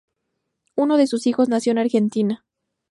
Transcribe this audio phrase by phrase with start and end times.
[0.75, 2.43] Uno de sus hijos nació en Argentina.